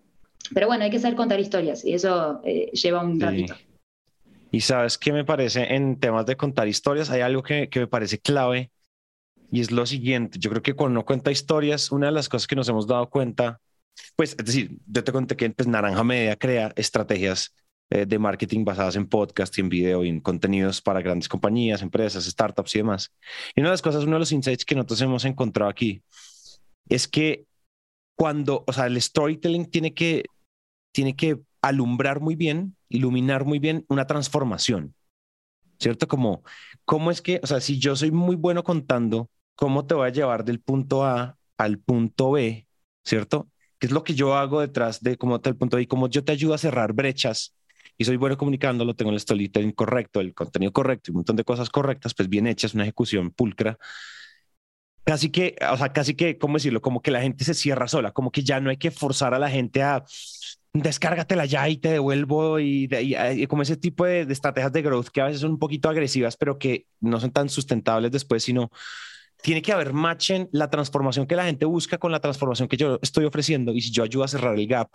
[0.53, 3.55] Pero bueno, hay que saber contar historias y eso eh, lleva un ratito.
[4.51, 7.87] Y sabes qué me parece en temas de contar historias, hay algo que, que me
[7.87, 8.71] parece clave
[9.51, 12.47] y es lo siguiente, yo creo que cuando uno cuenta historias, una de las cosas
[12.47, 13.61] que nos hemos dado cuenta,
[14.17, 17.55] pues es decir, yo te conté que pues, Naranja Media crea estrategias
[17.91, 21.83] eh, de marketing basadas en podcast y en video y en contenidos para grandes compañías,
[21.83, 23.13] empresas, startups y demás.
[23.55, 26.03] Y una de las cosas, uno de los insights que nosotros hemos encontrado aquí
[26.89, 27.47] es que
[28.17, 30.25] cuando, o sea, el storytelling tiene que,
[30.93, 34.95] tiene que alumbrar muy bien, iluminar muy bien una transformación.
[35.79, 36.09] ¿Cierto?
[36.09, 36.43] Como,
[36.85, 40.13] ¿cómo es que, o sea, si yo soy muy bueno contando, ¿cómo te voy a
[40.13, 42.67] llevar del punto A al punto B,
[43.05, 43.49] ¿cierto?
[43.79, 46.25] ¿Qué es lo que yo hago detrás de cómo el punto B y cómo yo
[46.25, 47.55] te ayudo a cerrar brechas?
[47.99, 51.45] Y soy bueno comunicándolo, tengo el storytelling correcto, el contenido correcto y un montón de
[51.45, 53.79] cosas correctas, pues bien hechas, una ejecución pulcra.
[55.05, 56.81] Casi que, o sea, casi que, ¿cómo decirlo?
[56.81, 59.39] Como que la gente se cierra sola, como que ya no hay que forzar a
[59.39, 60.05] la gente a
[60.83, 62.89] descárgatela ya y te devuelvo y,
[63.49, 66.59] como ese tipo de, estrategias de growth que a veces son un poquito agresivas, pero
[66.59, 68.71] que no son tan sustentables después, sino
[69.43, 72.99] tiene que haber match la transformación que la gente busca con la transformación que yo
[73.03, 74.89] estoy ofreciendo y si yo ayudo a cerrar el gap,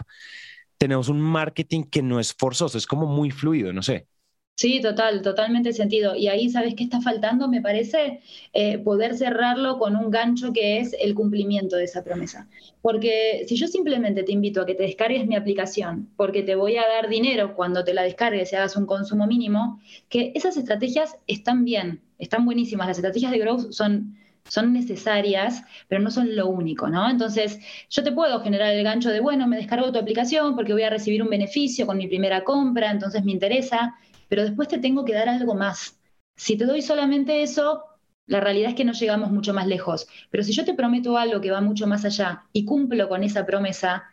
[0.78, 4.08] tenemos un marketing que no es forzoso, es como muy fluido, no sé.
[4.56, 6.16] Sí, total, totalmente sentido.
[6.16, 7.48] Y ahí, ¿sabes qué está faltando?
[7.48, 8.22] Me parece
[8.54, 12.48] eh, poder cerrarlo con un gancho que es el cumplimiento de esa promesa.
[12.80, 16.78] Porque si yo simplemente te invito a que te descargues mi aplicación, porque te voy
[16.78, 21.18] a dar dinero cuando te la descargues y hagas un consumo mínimo, que esas estrategias
[21.26, 22.88] están bien, están buenísimas.
[22.88, 24.16] Las estrategias de growth son
[24.48, 27.10] son necesarias, pero no son lo único, ¿no?
[27.10, 27.60] Entonces,
[27.90, 30.90] yo te puedo generar el gancho de, bueno, me descargo tu aplicación porque voy a
[30.90, 33.96] recibir un beneficio con mi primera compra, entonces me interesa,
[34.32, 36.00] pero después te tengo que dar algo más.
[36.38, 37.84] Si te doy solamente eso,
[38.28, 40.08] la realidad es que no llegamos mucho más lejos.
[40.30, 43.46] Pero si yo te prometo algo que va mucho más allá y cumplo con esa
[43.46, 44.06] promesa,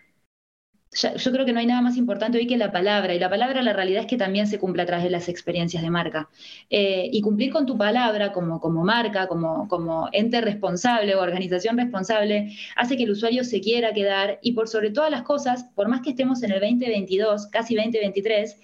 [0.90, 3.14] yo creo que no hay nada más importante hoy que la palabra.
[3.14, 5.85] Y la palabra, la realidad es que también se cumple a través de las experiencias
[5.85, 6.28] de marca.
[6.68, 11.78] Eh, y cumplir con tu palabra como, como marca, como, como ente responsable o organización
[11.78, 14.40] responsable, hace que el usuario se quiera quedar.
[14.42, 18.57] Y por sobre todas las cosas, por más que estemos en el 2022, casi 2023,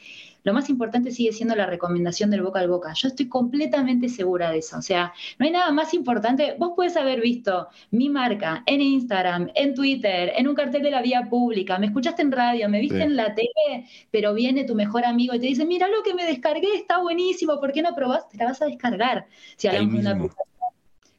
[0.44, 2.92] lo más importante sigue siendo la recomendación del boca al boca.
[2.94, 4.78] Yo estoy completamente segura de eso.
[4.78, 6.54] O sea, no hay nada más importante.
[6.59, 11.02] Vos puedes haber visto mi marca en Instagram, en Twitter, en un cartel de la
[11.02, 15.04] vía pública, me escuchaste en radio, me viste en la tele, pero viene tu mejor
[15.04, 18.28] amigo y te dice, mira lo que me descargué, está buenísimo, ¿por qué no probás?
[18.28, 19.26] Te la vas a descargar.
[19.57, 20.18] Si hablamos de una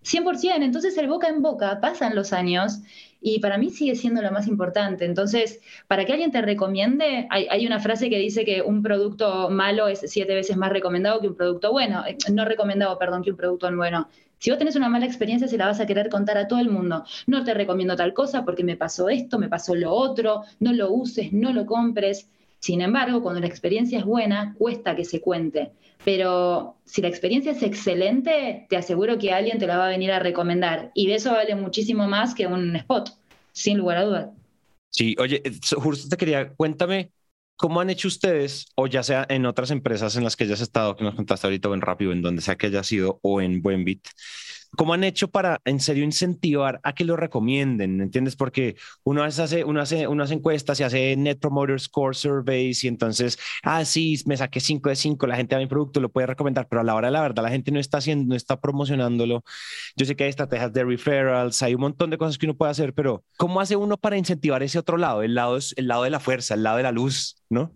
[0.06, 2.82] 100%, entonces el boca en boca, pasan los años
[3.28, 5.04] y para mí sigue siendo lo más importante.
[5.04, 9.88] Entonces, para que alguien te recomiende, hay, una frase que dice que un producto malo
[9.88, 13.38] es siete veces más recomendado que un producto bueno, eh, no recomendado, perdón, que un
[13.38, 14.10] producto bueno.
[14.38, 16.70] Si vos tenés una mala experiencia, se la vas a querer contar a todo el
[16.70, 17.04] mundo.
[17.26, 20.92] No te recomiendo tal cosa porque me pasó esto, me pasó lo otro, no lo
[20.92, 22.30] uses, no lo compres.
[22.66, 25.74] Sin embargo, cuando la experiencia es buena, cuesta que se cuente.
[26.04, 30.12] Pero si la experiencia es excelente, te aseguro que alguien te la va a venir
[30.12, 30.90] a recomendar.
[30.96, 33.12] Y de eso vale muchísimo más que un spot,
[33.52, 34.30] sin lugar a dudas.
[34.90, 37.12] Sí, oye, eh, justo te quería, cuéntame,
[37.56, 40.96] ¿cómo han hecho ustedes, o ya sea en otras empresas en las que hayas estado,
[40.96, 43.62] que nos contaste ahorita, o en Rápido, en donde sea que haya sido, o en
[43.62, 44.08] Buenbit,
[44.76, 48.02] ¿Cómo han hecho para en serio incentivar a que lo recomienden?
[48.02, 48.36] ¿Entiendes?
[48.36, 53.38] Porque uno hace, uno hace unas encuestas y hace Net Promoter Score Surveys y entonces,
[53.64, 56.68] ah, sí, me saqué 5 de 5, la gente a mi producto lo puede recomendar,
[56.68, 59.44] pero a la hora de la verdad la gente no está haciendo, no está promocionándolo.
[59.96, 62.72] Yo sé que hay estrategias de referrals, hay un montón de cosas que uno puede
[62.72, 66.10] hacer, pero ¿cómo hace uno para incentivar ese otro lado, el lado, el lado de
[66.10, 67.72] la fuerza, el lado de la luz, ¿no?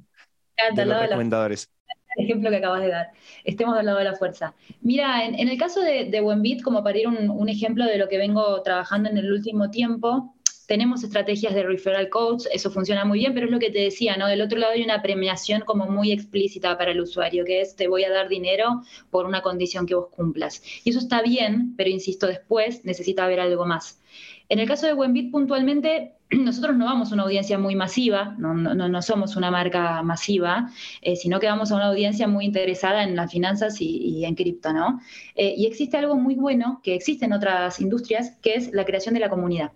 [0.76, 1.70] de los recomendadores
[2.15, 3.12] el ejemplo que acabas de dar.
[3.43, 4.54] Estemos del lado de la fuerza.
[4.82, 8.08] Mira, en, el caso de, de Buenbit, como para ir un, un ejemplo de lo
[8.08, 10.34] que vengo trabajando en el último tiempo,
[10.69, 14.17] tenemos estrategias de referral codes, eso funciona muy bien, pero es lo que te decía,
[14.17, 14.28] ¿no?
[14.28, 17.88] Del otro lado hay una premiación como muy explícita para el usuario, que es te
[17.88, 20.62] voy a dar dinero por una condición que vos cumplas.
[20.84, 24.00] Y eso está bien, pero insisto, después necesita haber algo más.
[24.50, 29.02] En el caso de Buenbit puntualmente, nosotros no vamos a una audiencia muy masiva, no,
[29.04, 33.32] somos una marca masiva, eh, sino que vamos a una audiencia muy interesada en las
[33.32, 35.00] finanzas y, en cripto, ¿no?
[35.36, 39.14] Eh, y existe algo muy bueno que existe en otras industrias, que es la creación
[39.14, 39.72] de la comunidad.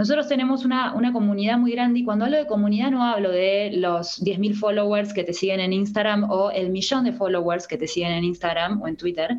[0.00, 4.22] Nosotros tenemos una, comunidad muy grande y cuando hablo de comunidad no hablo de los
[4.24, 8.12] 10.000 followers que te siguen en Instagram o el millón de followers que te siguen
[8.12, 9.36] en Instagram o en Twitter,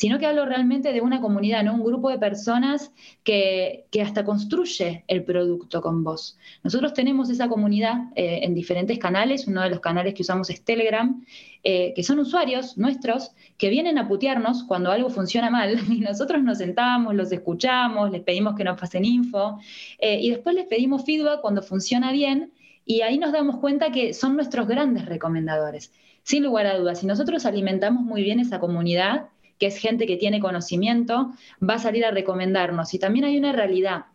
[0.00, 1.74] sino que hablo realmente de una comunidad, ¿no?
[1.74, 2.90] un grupo de personas
[3.22, 6.38] que, hasta construye el producto con vos.
[6.64, 10.64] Nosotros tenemos esa comunidad eh, en diferentes canales, uno de los canales que usamos es
[10.64, 11.22] Telegram,
[11.64, 16.42] eh, que son usuarios nuestros que vienen a putearnos cuando algo funciona mal y nosotros
[16.42, 19.58] nos sentamos, los escuchamos, les pedimos que nos pasen info
[19.98, 22.54] eh, y después les pedimos feedback cuando funciona bien
[22.86, 25.92] y ahí nos damos cuenta que son nuestros grandes recomendadores.
[26.22, 29.28] Sin lugar a dudas, si nosotros alimentamos muy bien esa comunidad,
[29.60, 32.92] que es gente que tiene conocimiento, va a salir a recomendarnos.
[32.94, 34.06] Y también hay una realidad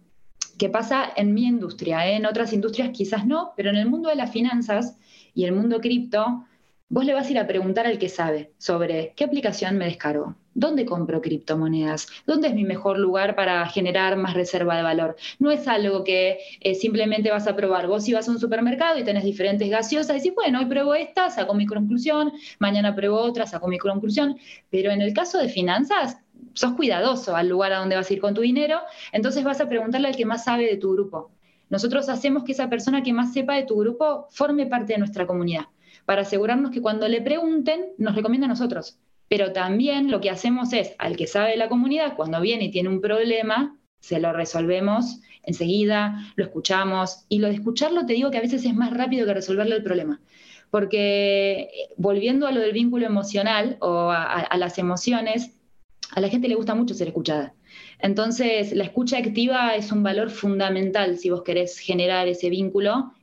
[0.57, 2.15] que pasa en mi industria, ¿eh?
[2.15, 4.97] en otras industrias quizás no, pero en el mundo de las finanzas
[5.33, 6.45] y el mundo cripto,
[6.87, 10.35] Vos le vas a ir a preguntar al que sabe sobre qué aplicación me descargo,
[10.55, 15.15] dónde compro criptomonedas, dónde es mi mejor lugar para generar más reserva de valor.
[15.37, 17.87] No es algo que eh, simplemente vas a probar.
[17.87, 21.29] Vos si vas a un supermercado y tenés diferentes gaseosas, decís, bueno, hoy pruebo esta,
[21.29, 24.37] saco mi conclusión, mañana pruebo otra, saco mi conclusión.
[24.71, 26.17] Pero en el caso de finanzas,
[26.53, 28.79] sos cuidadoso al lugar a donde vas a ir con tu dinero,
[29.11, 31.31] entonces vas a preguntarle al que más sabe de tu grupo.
[31.69, 35.27] Nosotros hacemos que esa persona que más sepa de tu grupo forme parte de nuestra
[35.27, 35.65] comunidad
[36.05, 38.99] para asegurarnos que cuando le pregunten nos recomienda a nosotros.
[39.27, 42.89] Pero también lo que hacemos es, al que sabe la comunidad, cuando viene y tiene
[42.89, 47.25] un problema, se lo resolvemos enseguida, lo escuchamos.
[47.29, 49.83] Y lo de escucharlo te digo que a veces es más rápido que resolverle el
[49.83, 50.21] problema.
[50.71, 55.51] Porque eh, volviendo a lo del vínculo emocional o a, las emociones,
[56.11, 57.53] a la gente le gusta mucho ser escuchada.
[57.99, 63.13] Entonces, la escucha activa es un valor fundamental si vos querés generar ese vínculo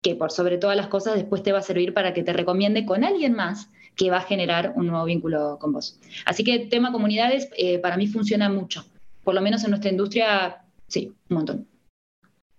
[0.00, 2.86] que por sobre todas las cosas después te va a servir para que te recomiende
[2.86, 5.98] con alguien más que va a generar un nuevo vínculo con vos.
[6.24, 8.86] Así que tema comunidades eh, para mí funciona mucho,
[9.24, 11.66] por lo menos en nuestra industria, sí, un montón.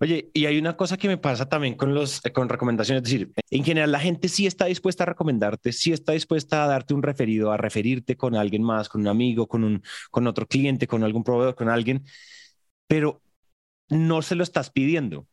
[0.01, 3.31] Oye, y hay una cosa que me pasa también con los con recomendaciones, es decir,
[3.49, 7.03] en general la gente sí está dispuesta a recomendarte, sí está dispuesta a darte un
[7.03, 11.03] referido, a referirte con alguien más, con un amigo, con un con otro cliente, con
[11.03, 12.05] algún proveedor, con alguien,
[12.87, 13.21] pero
[13.89, 15.25] no se lo estás pidiendo.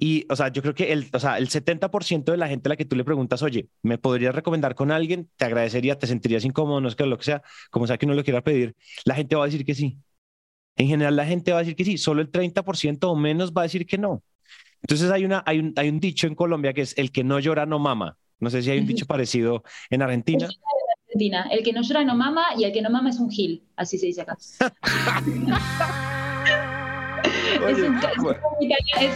[0.00, 2.70] Y, o sea, yo creo que el, o sea, el 70% de la gente a
[2.70, 5.28] la que tú le preguntas, oye, ¿me podrías recomendar con alguien?
[5.36, 8.14] Te agradecería, te sentirías incómodo, no es que lo que sea, como sea que uno
[8.14, 9.98] lo quiera pedir, la gente va a decir que sí.
[10.76, 13.62] En general, la gente va a decir que sí, solo el 30% o menos va
[13.62, 14.22] a decir que no.
[14.82, 17.40] Entonces, hay, una, hay, un, hay un dicho en Colombia que es el que no
[17.40, 18.16] llora no mama.
[18.38, 20.48] No sé si hay un dicho parecido en Argentina.
[21.08, 21.48] Argentina.
[21.50, 23.98] El que no llora no mama y el que no mama es un gil, así
[23.98, 24.38] se dice acá.
[27.66, 27.78] es,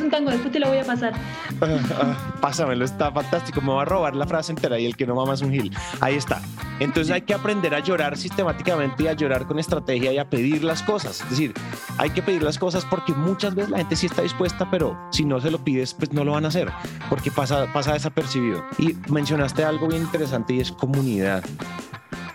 [0.01, 1.13] un, tango, después te lo voy a pasar.
[2.41, 3.61] pásamelo, está fantástico.
[3.61, 5.73] Me va a robar la frase entera y el que no mama es un gil.
[6.01, 6.41] Ahí está.
[6.81, 10.65] Entonces hay que aprender a llorar sistemáticamente y a llorar con estrategia y a pedir
[10.65, 11.21] las cosas.
[11.23, 11.55] Es decir,
[11.99, 15.25] hay que pedir las cosas porque muchas veces la gente sí está dispuesta, pero si
[15.25, 16.71] no se lo pides, pues no lo van a hacer
[17.09, 18.65] porque pasa, pasa desapercibido.
[18.79, 21.45] Y mencionaste algo bien interesante y es comunidad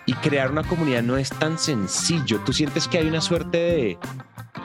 [0.08, 2.40] y crear una comunidad no es tan sencillo.
[2.40, 4.00] Tú sientes que hay una suerte de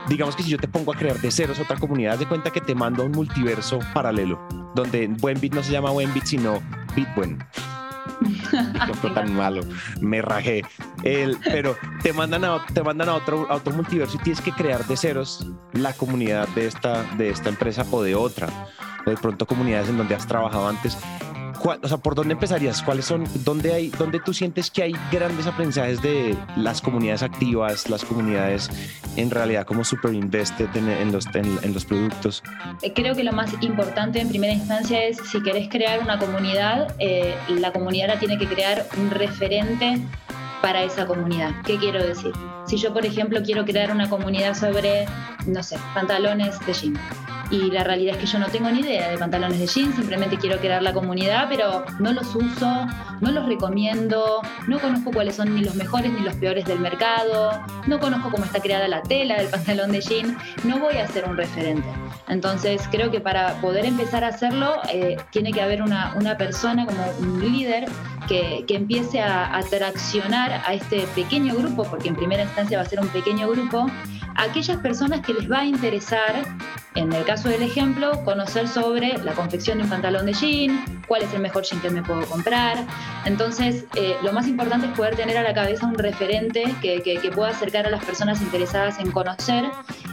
[0.08, 2.60] digamos que si yo te pongo a crear de ceros otra comunidad, de cuenta que
[2.60, 4.40] te mando a un multiverso paralelo,
[4.74, 6.60] donde Buenbit no se llama Buenbit, sino
[6.94, 7.44] Bitbuen.
[8.50, 9.62] Qué tan malo,
[10.00, 10.62] me rajé.
[11.02, 14.52] El, pero te mandan, a, te mandan a, otro, a otro multiverso y tienes que
[14.52, 18.48] crear de ceros la comunidad de esta, de esta empresa o de otra.
[19.06, 20.96] De pronto comunidades en donde has trabajado antes
[21.64, 22.82] o sea, ¿por dónde empezarías?
[22.82, 27.88] ¿Cuáles son, dónde hay, dónde tú sientes que hay grandes aprendizajes de las comunidades activas,
[27.88, 28.70] las comunidades
[29.16, 32.42] en realidad como super invested en, los, en, los productos?
[32.82, 36.94] Eh, creo que lo más importante en primera instancia es si querés crear una comunidad,
[36.98, 40.00] eh, la comunidad la tiene que crear un referente
[40.60, 41.50] para esa comunidad.
[41.64, 42.32] ¿Qué quiero decir?
[42.66, 45.06] Si yo, por ejemplo, quiero crear una comunidad sobre,
[45.46, 46.98] no sé, pantalones de jean
[47.52, 50.38] y la realidad es que yo no tengo ni idea de pantalones de jeans, simplemente
[50.38, 52.86] quiero crear la comunidad, pero no los uso,
[53.20, 57.62] no los recomiendo, no conozco cuáles son ni los mejores ni los peores del mercado,
[57.86, 61.28] no conozco cómo está creada la tela del pantalón de jean, no voy a ser
[61.28, 61.86] un referente.
[62.28, 66.86] Entonces creo que para poder empezar a hacerlo eh, tiene que haber una, una, persona
[66.86, 67.86] como un líder
[68.28, 72.84] que, que empiece a, a traccionar a este pequeño grupo, porque en primera instancia va
[72.84, 73.86] a ser un pequeño grupo,
[74.36, 76.44] aquellas personas que les va a interesar,
[76.94, 81.22] en el caso del ejemplo, conocer sobre la confección de un pantalón de jean, cuál
[81.22, 82.78] es el mejor jean que me puedo comprar.
[83.24, 87.02] Entonces, eh, lo más importante es poder tener a la cabeza un referente que,
[87.34, 89.64] pueda acercar a las personas interesadas en conocer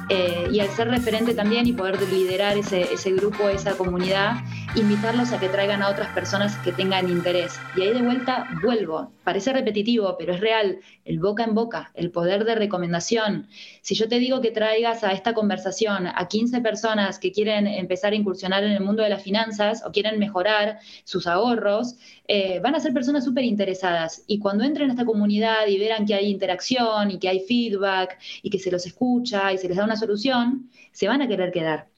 [0.08, 4.38] eh, y al ser referente también y poder liderar ese, grupo, esa comunidad,
[4.76, 7.60] invitarlos a que traigan a otras personas que tengan interés.
[7.76, 9.12] Y ahí de vuelta vuelvo.
[9.24, 10.80] Parece repetitivo, pero es real.
[11.06, 13.48] El boca en boca, el poder de recomendación.
[13.82, 18.14] Si yo te digo que traigas a esta conversación a 15 personas que quieren empezar
[18.14, 21.96] a incursionar en el mundo de las finanzas o quieren mejorar sus ahorros,
[22.28, 24.24] eh, van a ser personas súper interesadas.
[24.28, 28.20] Y cuando entren a esta comunidad y verán que hay interacción y que hay feedback
[28.44, 31.52] y que se los escucha y se les da una solución, se van a querer
[31.52, 31.89] quedar.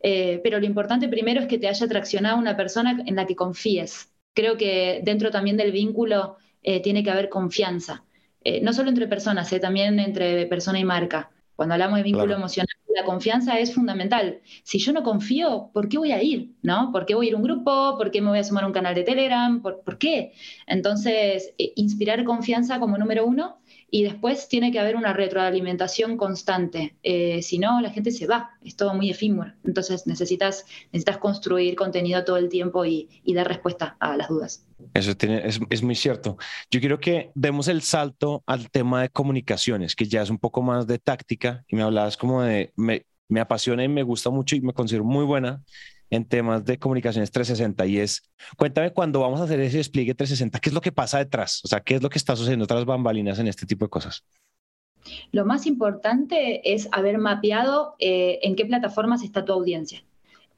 [0.00, 3.36] Eh, pero lo importante primero es que te haya atraccionado una persona en la que
[3.36, 4.12] confíes.
[4.34, 8.04] Creo que dentro también del vínculo eh, tiene que haber confianza.
[8.62, 11.30] no solo entre personas, también entre persona y marca.
[11.56, 14.40] Cuando hablamos de vínculo emocional, la confianza es fundamental.
[14.64, 16.54] Si yo no confío, ¿por qué voy a ir?
[16.62, 16.90] ¿No?
[16.92, 17.96] ¿Por qué voy a ir a un grupo?
[17.96, 19.62] ¿Por qué me voy a sumar a un canal de Telegram?
[19.62, 20.32] ¿Por, qué?
[20.66, 23.57] Entonces, eh, inspirar confianza como número uno
[23.90, 26.96] y después tiene que haber una retroalimentación constante.
[27.02, 29.52] Eh, si no, la gente se va, es todo muy efímero.
[29.64, 34.66] Entonces necesitas, necesitas construir contenido todo el tiempo y dar respuesta a las dudas.
[34.94, 36.36] Eso tiene, es, es, muy cierto.
[36.70, 40.62] Yo quiero que demos el salto al tema de comunicaciones, que ya es un poco
[40.62, 44.56] más de táctica y me hablabas como de, me, me apasiona y me gusta mucho
[44.56, 45.62] y me considero muy buena
[46.10, 48.22] en temas de comunicaciones 360 y es,
[48.56, 51.60] cuéntame cuando vamos a hacer ese despliegue 360, ¿qué es lo que pasa detrás?
[51.64, 54.24] O sea, ¿qué es lo que está sucediendo tras bambalinas en este tipo de cosas?
[55.32, 60.02] Lo más importante es haber mapeado eh, en qué plataformas está tu audiencia.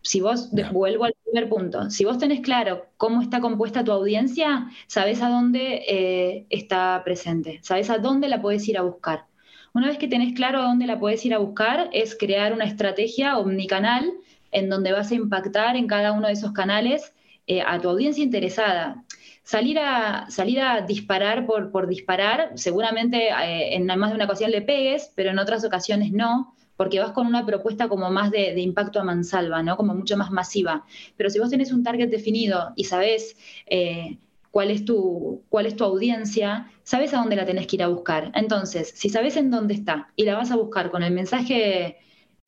[0.03, 4.71] Si vos, vuelvo al primer punto, si vos tenés claro cómo está compuesta tu audiencia,
[4.87, 9.27] sabés a dónde eh, está presente, sabés a dónde la puedes ir a buscar.
[9.75, 12.65] Una vez que tenés claro a dónde la puedes ir a buscar, es crear una
[12.65, 14.11] estrategia omnicanal
[14.53, 17.13] en donde vas a impactar en cada uno de esos canales
[17.47, 19.05] eh, a tu audiencia interesada.
[19.43, 24.51] Salir a, salir a disparar por, por disparar, seguramente eh, en más de una ocasión
[24.51, 28.59] le pegues, pero en otras ocasiones no, porque vas con una propuesta como más de,
[28.61, 29.77] impacto a mansalva, ¿no?
[29.77, 30.87] Como mucho más masiva.
[31.17, 33.37] Pero si vos tenés un target definido y sabés
[33.67, 34.19] eh,
[34.51, 37.89] cuál, es tu, cuál es tu audiencia, sabes a dónde la tenés que ir a
[37.89, 38.33] buscar.
[38.35, 41.99] Entonces, si sabes en dónde está y la vas a buscar con el mensaje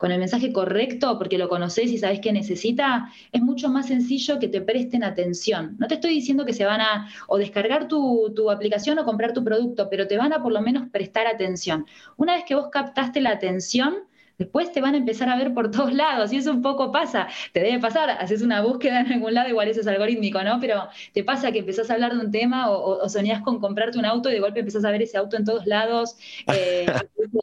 [0.02, 4.40] con el mensaje correcto, porque lo conoces y sabes qué necesita, es mucho más sencillo
[4.40, 5.76] que te presten atención.
[5.78, 9.32] No te estoy diciendo que se van a o descargar tu, tu aplicación o comprar
[9.32, 11.86] tu producto, pero te van a por lo menos prestar atención.
[12.16, 13.94] Una vez que vos captaste la atención,
[14.38, 17.28] después te van a empezar a ver por todos lados y eso un poco pasa,
[17.52, 20.58] te debe pasar, haces una búsqueda en algún lado, igual eso es algorítmico, ¿no?
[20.60, 24.04] Pero te pasa que empezás a hablar de un tema o, soñás con comprarte un
[24.04, 26.16] auto y de golpe empezás a ver ese auto en todos lados,
[26.54, 26.86] eh,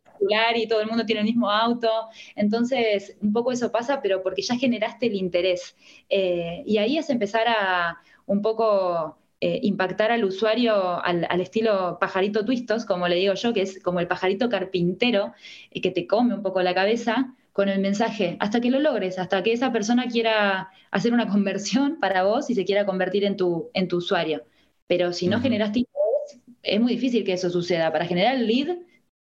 [0.55, 1.89] y todo el mundo tiene el mismo auto,
[2.35, 5.75] entonces un poco eso pasa, pero porque ya generaste el interés.
[6.09, 12.43] Eh, y ahí es empezar a un poco eh, impactar al usuario al, estilo pajarito
[12.43, 15.33] twistos, como le digo yo, que es como el pajarito carpintero,
[15.71, 19.17] eh, que te come un poco la cabeza con el mensaje, hasta que lo logres,
[19.17, 23.37] hasta que esa persona quiera hacer una conversión para vos y se quiera convertir en
[23.37, 24.43] tu, en tu usuario.
[24.87, 27.91] Pero si no generaste interés, es muy difícil que eso suceda.
[27.93, 28.77] Para generar el lead,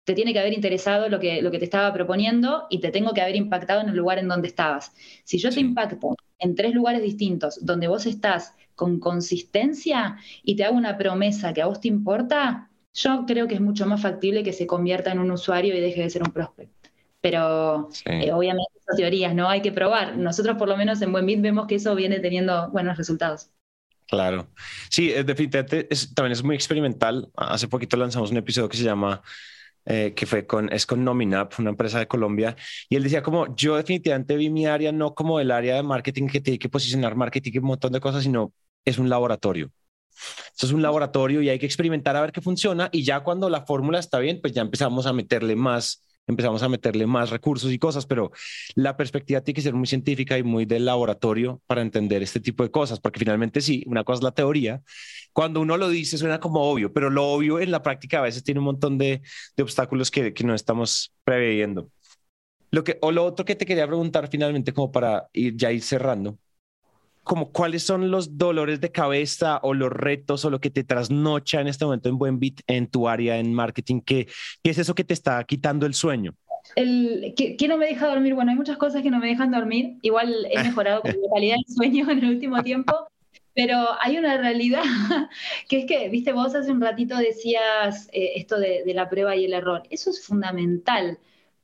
[0.04, 3.12] te tiene que haber interesado lo que, lo que te estaba proponiendo y te tengo
[3.12, 4.92] que haber impactado en el lugar en donde estabas.
[5.24, 10.64] Si yo te impacto en tres lugares distintos donde vos estás con consistencia y te
[10.64, 14.42] hago una promesa que a vos te importa, yo creo que es mucho más factible
[14.42, 16.72] que se convierta en un usuario y deje de ser un prospect.
[17.20, 19.48] Pero eh, obviamente son teorías, ¿no?
[19.48, 20.16] Hay que probar.
[20.16, 23.50] Nosotros por lo menos en Buenbit vemos que eso viene teniendo buenos resultados.
[24.08, 24.48] Claro.
[24.88, 27.30] Sí, definitivamente también es muy experimental.
[27.36, 29.22] Hace poquito lanzamos un episodio que se llama
[29.84, 32.56] eh, que fue con, es con Nominap, una empresa de Colombia,
[32.88, 36.28] y él decía como, yo definitivamente vi mi área no como el área de marketing
[36.28, 38.52] que tiene que posicionar marketing y un montón de cosas, sino
[38.84, 39.70] es un laboratorio.
[40.52, 43.48] Esto es un laboratorio y hay que experimentar a ver qué funciona y ya cuando
[43.48, 47.72] la fórmula está bien, pues ya empezamos a meterle más empezamos a meterle más recursos
[47.72, 48.30] y cosas, pero
[48.74, 52.62] la perspectiva tiene que ser muy científica y muy del laboratorio para entender este tipo
[52.62, 54.82] de cosas, porque finalmente sí, una cosa es la teoría.
[55.32, 58.44] Cuando uno lo dice suena como obvio, pero lo obvio en la práctica a veces
[58.44, 59.22] tiene un montón de,
[59.56, 61.90] de obstáculos que, que no estamos previendo.
[62.70, 65.82] Lo que, o lo otro que te quería preguntar finalmente, como para ir, ya ir
[65.82, 66.38] cerrando,
[67.22, 71.60] como cuáles son los dolores de cabeza o los retos o lo que te trasnocha
[71.60, 74.00] en este momento en Buenbit en tu área en marketing?
[74.00, 74.26] ¿Qué,
[74.62, 76.34] qué es eso que te está quitando el sueño?
[76.76, 78.34] El, ¿qué, no me deja dormir?
[78.34, 79.96] Bueno, hay muchas cosas que no me dejan dormir.
[80.02, 83.08] Igual he mejorado con la calidad del sueño en el último tiempo,
[83.54, 84.82] pero hay una realidad
[85.68, 89.36] que es que, viste, vos hace un ratito decías eh, esto de, de, la prueba
[89.36, 89.82] y el error.
[89.90, 91.18] Eso es fundamental.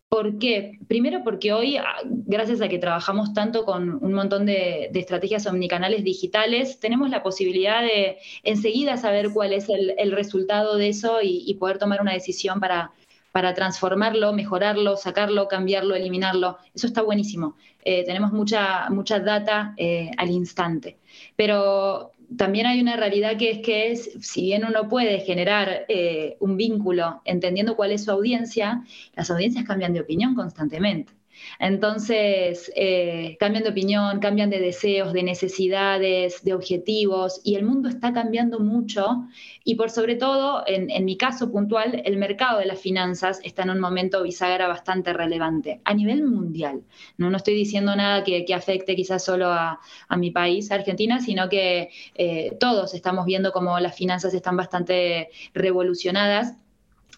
[0.08, 0.78] ¿Por qué?
[0.86, 6.04] Primero porque hoy, ah, gracias a que trabajamos tanto con un montón de, estrategias omnicanales
[6.04, 11.78] digitales, tenemos la posibilidad de enseguida saber cuál es el, resultado de eso y, poder
[11.78, 12.92] tomar una decisión para,
[13.32, 16.58] para transformarlo, mejorarlo, sacarlo, cambiarlo, eliminarlo.
[16.72, 17.56] Eso está buenísimo.
[17.84, 20.98] Eh, tenemos mucha, mucha data eh, al instante.
[21.34, 26.56] Pero también hay una realidad que es que si bien uno puede generar eh, un
[26.56, 28.82] vínculo entendiendo cuál es su audiencia,
[29.14, 31.12] las audiencias cambian de opinión constantemente.
[31.58, 37.88] Entonces, eh, cambian de opinión, cambian de deseos, de necesidades, de objetivos, y el mundo
[37.88, 39.26] está cambiando mucho.
[39.64, 43.70] Y por sobre todo, en, mi caso puntual, el mercado de las finanzas está en
[43.70, 46.82] un momento bisagra bastante relevante a nivel mundial.
[47.16, 49.80] No, no estoy diciendo nada que, afecte quizás solo a,
[50.16, 56.54] mi país, Argentina, sino que eh, todos estamos viendo cómo las finanzas están bastante revolucionadas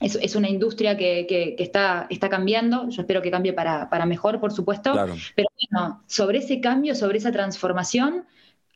[0.01, 4.93] es, una industria que, está, está, cambiando, yo espero que cambie para, mejor, por supuesto,
[5.35, 8.25] pero bueno, sobre ese cambio, sobre esa transformación,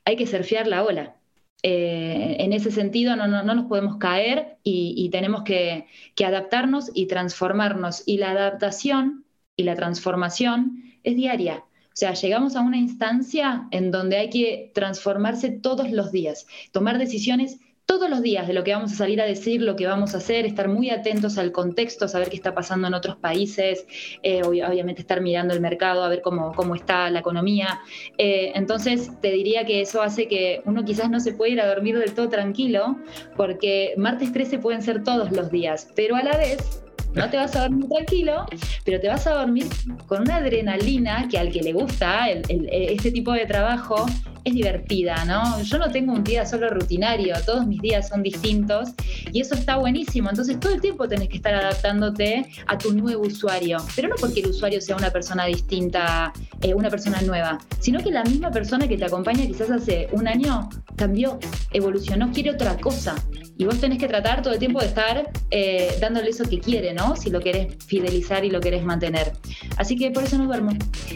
[0.05, 1.17] hay que surfear la ola.
[1.65, 7.07] Eh, en ese sentido no, no, nos podemos caer y, tenemos que, que, adaptarnos y
[7.07, 8.03] transformarnos.
[8.05, 9.25] Y la adaptación
[9.57, 14.73] y la transformación es diaria, O sea, llegamos a una instancia en donde hay que
[14.75, 19.21] transformarse todos los días, tomar decisiones todos los días de lo que vamos a salir
[19.21, 22.55] a decir, lo que vamos a hacer, estar muy atentos al contexto, saber qué está
[22.55, 23.87] pasando en otros países,
[24.23, 27.81] eh, obviamente estar mirando el mercado, a ver cómo, cómo está la economía.
[28.19, 31.67] Eh, entonces, te diría que eso hace que uno quizás no se pueda ir a
[31.67, 32.97] dormir del todo tranquilo,
[33.37, 36.82] porque martes 13 pueden ser todos los días, pero a la vez
[37.15, 38.47] no te vas a dormir tranquilo,
[38.85, 39.67] pero te vas a dormir
[40.07, 44.07] con una adrenalina que al que le gusta este tipo de trabajo
[44.45, 45.63] es divertida, ¿no?
[45.63, 48.91] Yo no tengo un día solo rutinario, todos mis días son distintos
[49.33, 50.31] y eso está buenísimo.
[50.31, 54.41] Entonces todo el tiempo tenés que estar adaptándote a tu nuevo usuario, pero no porque
[54.41, 58.89] el usuario sea una persona distinta, eh, una persona nueva, sino que la misma persona
[58.89, 61.39] que te acompaña quizás hace un año cambió,
[61.73, 63.15] evolucionó, quiere otra cosa.
[63.63, 66.93] Y vos tenés que tratar todo el tiempo de estar eh, dándole eso que quiere,
[66.93, 67.15] ¿no?
[67.15, 69.35] Si lo querés fidelizar y lo querés mantener.
[69.77, 70.73] Así que por eso no duermo.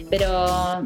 [0.08, 0.80] Pero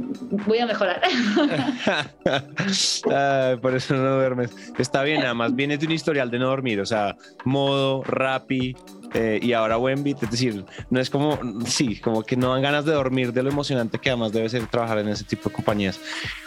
[0.46, 1.02] voy a mejorar.
[3.60, 4.56] por eso no duermes.
[4.78, 8.74] Está bien, además viene de un historial de no dormir, o sea, modo, rapi,
[9.12, 12.86] eh, y ahora Wembit, es decir, no es como, sí, como que no dan ganas
[12.86, 16.00] de dormir de lo emocionante que además debe ser trabajar en ese tipo de compañías.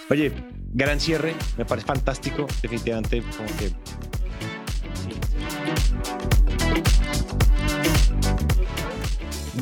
[0.09, 0.31] Oye,
[0.73, 3.71] gran cierre, me parece fantástico, definitivamente como que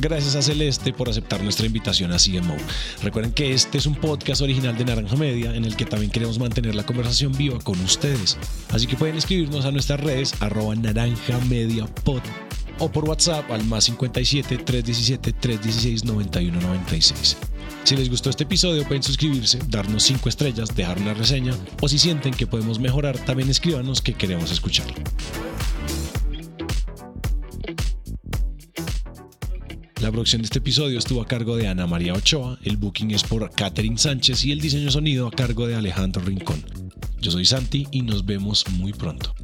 [0.02, 2.58] Gracias a Celeste por aceptar nuestra invitación a CMO.
[3.04, 6.40] Recuerden que este es un podcast original de Naranja Media en el que también queremos
[6.40, 8.36] mantener la conversación viva con ustedes.
[8.72, 11.86] Así que pueden escribirnos a nuestras redes arroba naranja media
[12.80, 17.38] o por WhatsApp al más 57 317 316 9196.
[17.84, 22.00] Si les gustó este episodio pueden suscribirse, darnos 5 estrellas, dejar una reseña o si
[22.00, 24.96] sienten que podemos mejorar también escríbanos que queremos escucharlo.
[30.02, 33.24] La producción de este episodio estuvo a cargo de Ana María Ochoa, el booking es
[33.24, 36.66] por Catherine Sánchez y el diseño sonido a cargo de Alejandro Rincón.
[37.20, 39.36] Yo soy Santi y nos vemos muy pronto.